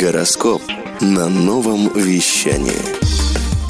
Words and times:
Гороскоп 0.00 0.62
на 1.00 1.28
новом 1.28 1.88
вещании. 1.94 3.23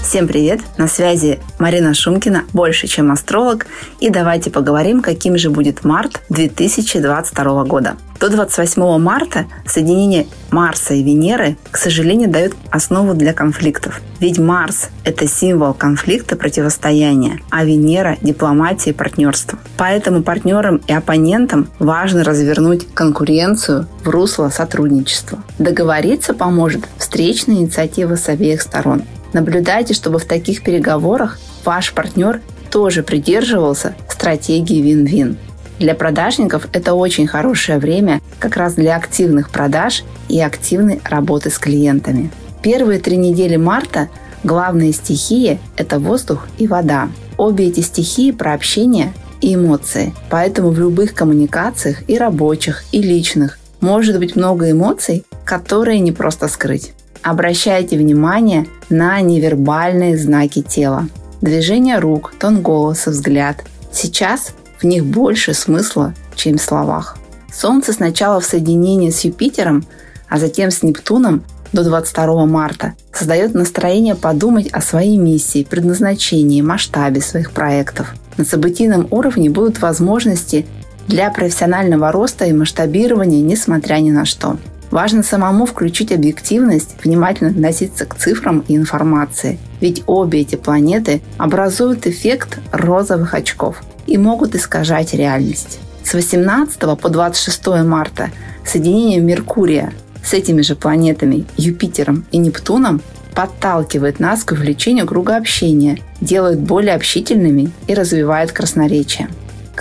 Всем 0.04 0.28
привет! 0.28 0.60
На 0.76 0.86
связи 0.86 1.40
Марина 1.58 1.94
Шумкина, 1.94 2.44
больше 2.52 2.86
чем 2.86 3.10
астролог. 3.10 3.66
И 4.00 4.10
давайте 4.10 4.50
поговорим, 4.50 5.00
каким 5.00 5.38
же 5.38 5.48
будет 5.48 5.82
март 5.82 6.20
2022 6.28 7.64
года. 7.64 7.96
До 8.20 8.28
28 8.28 8.98
марта 8.98 9.46
соединение 9.66 10.26
Марса 10.50 10.92
и 10.92 11.02
Венеры, 11.02 11.56
к 11.70 11.78
сожалению, 11.78 12.28
дает 12.28 12.54
основу 12.70 13.14
для 13.14 13.32
конфликтов. 13.32 14.02
Ведь 14.20 14.38
Марс– 14.38 14.90
это 15.04 15.26
символ 15.26 15.72
конфликта, 15.72 16.36
противостояния, 16.36 17.40
а 17.50 17.64
Венера– 17.64 18.18
дипломатии 18.20 18.90
и 18.90 18.92
партнерства. 18.92 19.58
Поэтому 19.78 20.22
партнерам 20.22 20.82
и 20.86 20.92
оппонентам 20.92 21.68
важно 21.78 22.24
развернуть 22.24 22.86
конкуренцию 22.92 23.88
в 24.04 24.10
русло 24.10 24.50
сотрудничества. 24.50 25.42
Договориться 25.58 26.34
поможет 26.34 26.88
встречная 26.98 27.56
инициатива 27.56 28.16
с 28.16 28.28
обеих 28.28 28.60
сторон. 28.60 29.02
Наблюдайте, 29.34 29.92
чтобы 29.92 30.18
в 30.18 30.24
таких 30.24 30.62
переговорах 30.62 31.38
ваш 31.64 31.92
партнер 31.92 32.40
тоже 32.70 33.02
придерживался 33.02 33.94
стратегии 34.24 34.80
вин-вин. 34.80 35.36
Для 35.78 35.94
продажников 35.94 36.68
это 36.72 36.94
очень 36.94 37.26
хорошее 37.26 37.78
время 37.78 38.22
как 38.38 38.56
раз 38.56 38.74
для 38.74 38.96
активных 38.96 39.50
продаж 39.50 40.04
и 40.28 40.40
активной 40.40 41.00
работы 41.04 41.50
с 41.50 41.58
клиентами. 41.58 42.30
Первые 42.62 43.00
три 43.00 43.16
недели 43.16 43.56
марта 43.56 44.08
главные 44.44 44.92
стихии– 44.92 45.58
это 45.76 45.98
воздух 45.98 46.46
и 46.56 46.66
вода. 46.66 47.08
Обе 47.36 47.66
эти 47.66 47.80
стихии 47.80 48.30
про 48.30 48.54
общение 48.54 49.12
и 49.40 49.56
эмоции. 49.56 50.14
Поэтому 50.30 50.70
в 50.70 50.78
любых 50.78 51.12
коммуникациях 51.12 52.08
и 52.08 52.16
рабочих, 52.16 52.84
и 52.92 53.02
личных 53.02 53.58
может 53.84 54.18
быть 54.18 54.34
много 54.34 54.70
эмоций, 54.70 55.26
которые 55.44 56.00
не 56.00 56.10
просто 56.10 56.48
скрыть. 56.48 56.94
Обращайте 57.22 57.98
внимание 57.98 58.66
на 58.88 59.20
невербальные 59.20 60.16
знаки 60.16 60.62
тела. 60.62 61.06
Движение 61.42 61.98
рук, 61.98 62.32
тон 62.38 62.62
голоса, 62.62 63.10
взгляд. 63.10 63.62
Сейчас 63.92 64.54
в 64.78 64.84
них 64.84 65.04
больше 65.04 65.52
смысла, 65.52 66.14
чем 66.34 66.56
в 66.56 66.62
словах. 66.62 67.18
Солнце 67.52 67.92
сначала 67.92 68.40
в 68.40 68.46
соединении 68.46 69.10
с 69.10 69.20
Юпитером, 69.20 69.84
а 70.30 70.38
затем 70.38 70.70
с 70.70 70.82
Нептуном 70.82 71.44
до 71.74 71.84
22 71.84 72.46
марта 72.46 72.94
создает 73.12 73.52
настроение 73.52 74.14
подумать 74.14 74.68
о 74.72 74.80
своей 74.80 75.18
миссии, 75.18 75.66
предназначении, 75.68 76.62
масштабе 76.62 77.20
своих 77.20 77.52
проектов. 77.52 78.14
На 78.38 78.46
событийном 78.46 79.08
уровне 79.10 79.50
будут 79.50 79.82
возможности 79.82 80.66
для 81.08 81.30
профессионального 81.30 82.12
роста 82.12 82.44
и 82.46 82.52
масштабирования, 82.52 83.42
несмотря 83.42 83.96
ни 83.96 84.10
на 84.10 84.24
что. 84.24 84.56
Важно 84.90 85.22
самому 85.22 85.66
включить 85.66 86.12
объективность, 86.12 86.96
внимательно 87.02 87.50
относиться 87.50 88.06
к 88.06 88.14
цифрам 88.14 88.64
и 88.68 88.76
информации. 88.76 89.58
Ведь 89.80 90.04
обе 90.06 90.40
эти 90.40 90.56
планеты 90.56 91.20
образуют 91.36 92.06
эффект 92.06 92.58
розовых 92.70 93.34
очков 93.34 93.82
и 94.06 94.18
могут 94.18 94.54
искажать 94.54 95.14
реальность. 95.14 95.80
С 96.04 96.14
18 96.14 96.78
по 96.98 97.08
26 97.08 97.66
марта 97.84 98.30
соединение 98.64 99.20
Меркурия 99.20 99.92
с 100.22 100.32
этими 100.32 100.62
же 100.62 100.76
планетами 100.76 101.44
Юпитером 101.56 102.24
и 102.30 102.38
Нептуном 102.38 103.00
подталкивает 103.34 104.20
нас 104.20 104.44
к 104.44 104.52
увеличению 104.52 105.06
круга 105.06 105.36
общения, 105.36 105.98
делает 106.20 106.60
более 106.60 106.94
общительными 106.94 107.72
и 107.88 107.94
развивает 107.94 108.52
красноречие. 108.52 109.28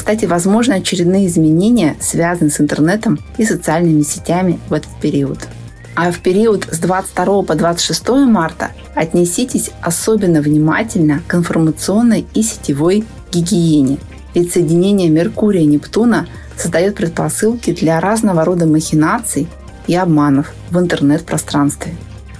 Кстати, 0.03 0.25
возможно 0.25 0.75
очередные 0.75 1.27
изменения 1.27 1.95
связаны 2.01 2.49
с 2.49 2.59
интернетом 2.59 3.19
и 3.37 3.45
социальными 3.45 4.01
сетями 4.01 4.59
в 4.67 4.73
этот 4.73 4.91
период. 4.99 5.47
А 5.95 6.11
в 6.11 6.19
период 6.19 6.67
с 6.69 6.79
22 6.79 7.43
по 7.43 7.55
26 7.55 8.09
марта 8.27 8.71
отнеситесь 8.95 9.71
особенно 9.81 10.41
внимательно 10.41 11.21
к 11.25 11.35
информационной 11.35 12.25
и 12.33 12.43
сетевой 12.43 13.05
гигиене. 13.31 13.97
Ведь 14.33 14.51
соединение 14.51 15.07
Меркурия 15.07 15.61
и 15.61 15.67
Нептуна 15.67 16.27
создает 16.57 16.95
предпосылки 16.95 17.71
для 17.71 18.01
разного 18.01 18.43
рода 18.43 18.65
махинаций 18.65 19.47
и 19.87 19.95
обманов 19.95 20.53
в 20.69 20.79
интернет-пространстве. 20.79 21.93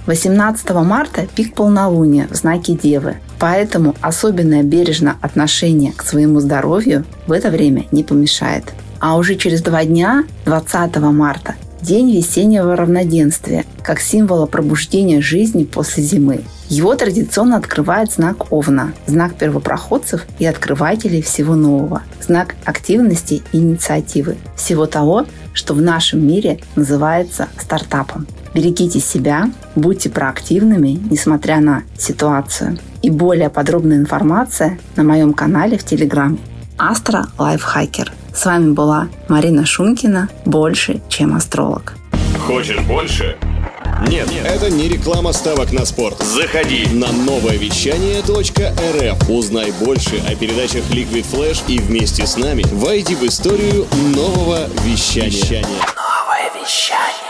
18 0.04 0.68
марта– 0.84 1.26
пик 1.34 1.54
полнолуния 1.54 2.28
в 2.30 2.34
знаке 2.34 2.74
Девы, 2.74 3.16
поэтому 3.44 3.94
особенное 4.00 4.62
бережное 4.62 5.16
отношение 5.20 5.92
к 5.92 6.02
своему 6.02 6.40
здоровью 6.40 7.04
в 7.26 7.32
это 7.32 7.50
время 7.50 7.84
не 7.92 8.02
помешает. 8.02 8.72
А 9.00 9.18
уже 9.18 9.34
через 9.34 9.60
два 9.60 9.84
дня, 9.84 10.24
20 10.46 10.96
марта, 10.96 11.54
день 11.82 12.10
весеннего 12.10 12.74
равноденствия, 12.74 13.66
как 13.82 14.00
символа 14.00 14.46
пробуждения 14.46 15.20
жизни 15.20 15.64
после 15.64 16.02
зимы. 16.02 16.44
Его 16.70 16.94
традиционно 16.94 17.58
открывает 17.58 18.12
знак 18.12 18.50
Овна, 18.50 18.94
знак 19.06 19.34
первопроходцев 19.34 20.24
и 20.38 20.46
открывателей 20.46 21.20
всего 21.20 21.54
нового, 21.54 22.00
знак 22.22 22.54
активности 22.64 23.42
и 23.52 23.58
инициативы, 23.58 24.38
всего 24.56 24.86
того, 24.86 25.26
что 25.52 25.74
в 25.74 25.82
нашем 25.82 26.26
мире 26.26 26.60
называется 26.76 27.48
стартапом. 27.60 28.26
Берегите 28.54 29.00
себя, 29.00 29.50
будьте 29.74 30.08
проактивными, 30.08 30.98
несмотря 31.10 31.60
на 31.60 31.82
ситуацию. 31.98 32.78
И 33.04 33.10
более 33.10 33.50
подробная 33.50 33.98
информация 33.98 34.78
на 34.96 35.02
моем 35.02 35.34
канале 35.34 35.76
в 35.76 35.84
Телеграме 35.84 36.38
Астро 36.78 37.26
Лайфхакер. 37.36 38.10
С 38.34 38.46
вами 38.46 38.72
была 38.72 39.08
Марина 39.28 39.66
Шумкина, 39.66 40.30
больше, 40.46 41.02
чем 41.10 41.36
астролог. 41.36 41.98
Хочешь 42.46 42.80
больше? 42.80 43.36
Нет, 44.08 44.30
Нет, 44.30 44.46
это 44.46 44.70
не 44.70 44.88
реклама 44.88 45.34
ставок 45.34 45.70
на 45.70 45.84
спорт. 45.84 46.16
Заходи 46.22 46.86
на 46.94 47.12
новое 47.12 47.58
вещание 47.58 48.22
.рф. 48.22 49.28
Узнай 49.28 49.70
больше 49.84 50.22
о 50.26 50.34
передачах 50.34 50.84
Liquid 50.90 51.26
Flash 51.30 51.62
и 51.68 51.80
вместе 51.80 52.26
с 52.26 52.38
нами 52.38 52.64
войди 52.72 53.14
в 53.14 53.22
историю 53.24 53.86
нового 54.16 54.66
вещания. 54.82 55.62
Новое 55.62 56.50
вещание. 56.58 57.23